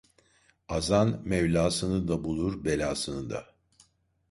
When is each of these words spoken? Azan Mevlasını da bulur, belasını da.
Azan 0.69 1.21
Mevlasını 1.25 2.07
da 2.07 2.23
bulur, 2.23 2.65
belasını 2.65 3.29
da. 3.29 3.45